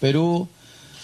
[0.00, 0.48] Perú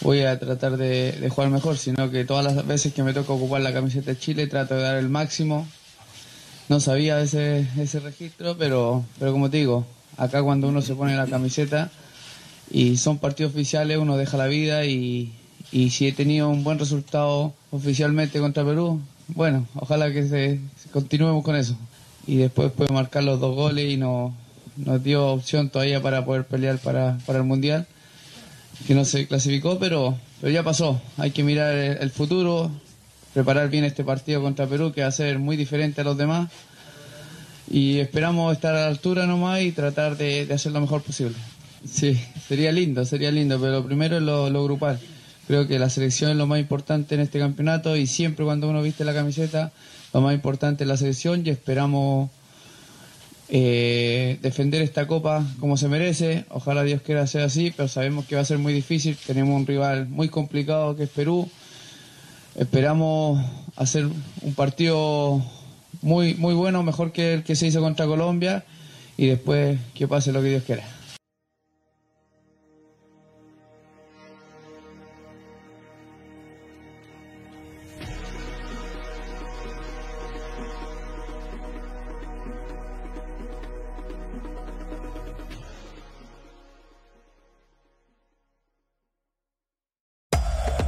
[0.00, 3.60] voy a tratar de, jugar mejor, sino que todas las veces que me toca ocupar
[3.60, 5.66] la camiseta de Chile trato de dar el máximo.
[6.68, 9.86] No sabía ese, ese registro, pero, pero como te digo,
[10.16, 11.90] acá cuando uno se pone la camiseta
[12.70, 15.32] y son partidos oficiales, uno deja la vida y,
[15.72, 20.88] y si he tenido un buen resultado oficialmente contra Perú, bueno, ojalá que se, se
[20.90, 21.76] continuemos con eso.
[22.26, 24.34] Y después puede marcar los dos goles y no,
[24.76, 27.86] nos dio opción todavía para poder pelear para, para el Mundial,
[28.86, 31.00] que no se clasificó, pero, pero ya pasó.
[31.16, 32.70] Hay que mirar el, futuro,
[33.34, 36.50] preparar bien este partido contra Perú, que va a ser muy diferente a los demás.
[37.70, 41.36] Y esperamos estar a la altura nomás y tratar de, de hacer lo mejor posible.
[41.84, 44.98] Sí, sería lindo, sería lindo, pero primero es lo, lo grupal.
[45.46, 48.82] Creo que la selección es lo más importante en este campeonato y siempre cuando uno
[48.82, 49.72] viste la camiseta,
[50.12, 52.30] lo más importante es la selección y esperamos
[53.50, 56.44] eh, defender esta copa como se merece.
[56.50, 59.16] Ojalá Dios quiera sea así, pero sabemos que va a ser muy difícil.
[59.26, 61.48] Tenemos un rival muy complicado que es Perú.
[62.56, 63.44] Esperamos
[63.76, 64.06] hacer
[64.42, 65.42] un partido
[66.02, 68.64] muy, muy bueno, mejor que el que se hizo contra Colombia
[69.16, 70.97] y después que pase lo que Dios quiera.